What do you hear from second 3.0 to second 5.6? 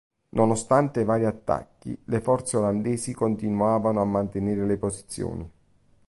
continuavano a mantenere le posizioni.